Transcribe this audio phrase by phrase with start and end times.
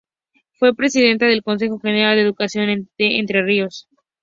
[0.57, 2.65] Fue Presidenta del Consejo General de Educación
[2.97, 3.87] de Entre Ríos.